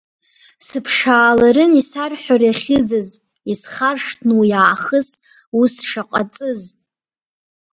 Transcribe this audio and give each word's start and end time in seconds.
Сыԥшааларын 0.67 1.71
исарҳәар 1.81 2.41
иахьыӡыз, 2.43 3.09
исхаршҭны 3.51 4.33
уиаахыс 4.39 5.07
ус 5.61 5.73
шаҟа 5.89 6.23
ҵыз. 6.33 6.61